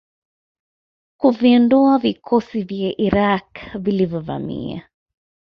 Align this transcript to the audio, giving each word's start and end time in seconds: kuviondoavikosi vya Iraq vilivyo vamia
kuviondoavikosi 1.17 2.63
vya 2.63 2.89
Iraq 3.01 3.59
vilivyo 3.79 4.19
vamia 4.19 4.89